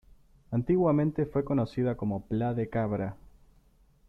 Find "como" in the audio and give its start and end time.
1.95-2.25